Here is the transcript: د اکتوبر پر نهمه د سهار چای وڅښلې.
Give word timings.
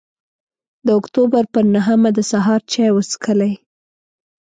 د 0.85 0.87
اکتوبر 0.99 1.43
پر 1.53 1.63
نهمه 1.75 2.09
د 2.17 2.19
سهار 2.31 2.61
چای 2.71 2.89
وڅښلې. 2.93 3.53